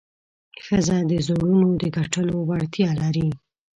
[0.65, 3.29] ښځه د زړونو د ګټلو وړتیا لري.